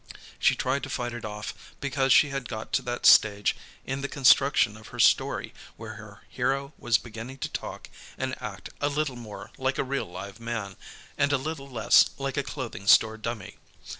[0.39, 3.55] She tried to fight it off because she had got to that stage
[3.85, 8.69] in the construction of her story where her hero was beginning to talk and act
[8.81, 10.75] a little more like a real live man,
[11.19, 13.57] and a little less like a clothing store dummy.